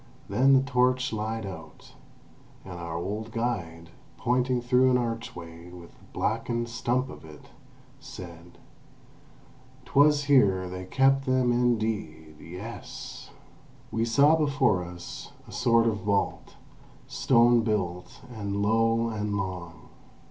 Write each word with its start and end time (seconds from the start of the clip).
Then 0.27 0.53
the 0.53 0.63
torch 0.63 1.13
lied 1.13 1.45
out, 1.45 1.93
and 2.65 2.79
our 2.79 2.95
old 2.95 3.31
guide, 3.31 3.91
pointing 4.17 4.59
through 4.59 4.89
an 4.89 4.97
archway 4.97 5.69
with 5.69 5.91
the 5.91 6.05
blackened 6.11 6.69
stump 6.69 7.07
of 7.07 7.23
it, 7.23 7.51
said: 7.99 8.57
"'Twas 9.85 10.23
here 10.23 10.67
they 10.67 10.85
kept 10.85 11.27
them 11.27 11.51
indeed, 11.51 12.37
yes!" 12.39 13.29
We 13.91 14.03
saw 14.03 14.35
before 14.35 14.83
us 14.83 15.33
a 15.47 15.51
sort 15.51 15.85
of 15.85 15.97
vault, 15.97 16.55
stone 17.05 17.61
built, 17.61 18.21
and 18.35 18.55
low, 18.57 19.09
and 19.09 19.37
long. 19.37 19.89